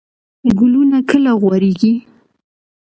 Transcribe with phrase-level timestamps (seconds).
[0.57, 1.93] ګلونه کله غوړیږي؟